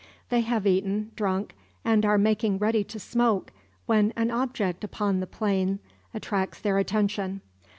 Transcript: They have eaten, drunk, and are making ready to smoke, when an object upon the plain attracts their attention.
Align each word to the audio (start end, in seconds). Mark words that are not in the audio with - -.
They 0.29 0.41
have 0.41 0.65
eaten, 0.65 1.11
drunk, 1.15 1.53
and 1.85 2.03
are 2.07 2.17
making 2.17 2.57
ready 2.57 2.83
to 2.85 2.99
smoke, 2.99 3.51
when 3.85 4.13
an 4.15 4.31
object 4.31 4.83
upon 4.83 5.19
the 5.19 5.27
plain 5.27 5.77
attracts 6.15 6.59
their 6.59 6.79
attention. 6.79 7.41